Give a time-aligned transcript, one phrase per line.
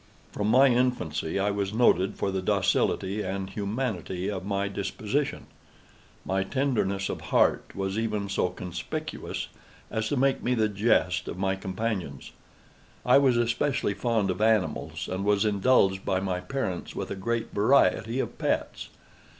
[0.31, 5.45] From my infancy I was noted for the docility and humanity of my disposition.
[6.25, 9.47] My tenderness of heart was even so conspicuous
[9.91, 12.31] as to make me the jest of my companions.
[13.05, 17.51] I was especially fond of animals, and was indulged by my parents with a great
[17.53, 18.89] variety of pets.